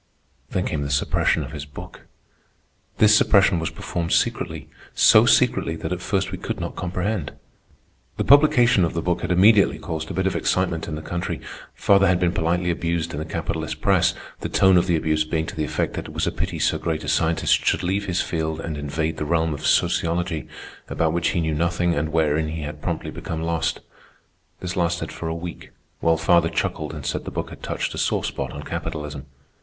[0.49, 2.07] Then came the suppression of his book.
[2.97, 7.33] This suppression was performed secretly, so secretly that at first we could not comprehend.
[8.17, 11.39] The publication of the book had immediately caused a bit of excitement in the country.
[11.75, 15.45] Father had been politely abused in the capitalist press, the tone of the abuse being
[15.45, 18.21] to the effect that it was a pity so great a scientist should leave his
[18.23, 20.47] field and invade the realm of sociology,
[20.87, 23.81] about which he knew nothing and wherein he had promptly become lost.
[24.61, 27.99] This lasted for a week, while father chuckled and said the book had touched a
[27.99, 29.27] sore spot on capitalism.